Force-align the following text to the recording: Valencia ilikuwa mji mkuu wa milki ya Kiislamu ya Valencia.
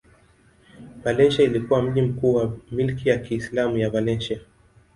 Valencia 1.03 1.45
ilikuwa 1.45 1.81
mji 1.81 2.01
mkuu 2.01 2.35
wa 2.35 2.57
milki 2.71 3.09
ya 3.09 3.17
Kiislamu 3.17 3.77
ya 3.77 3.89
Valencia. 3.89 4.39